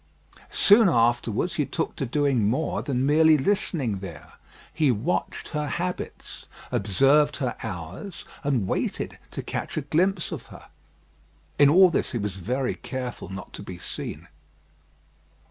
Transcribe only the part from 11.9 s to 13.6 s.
this he was very careful not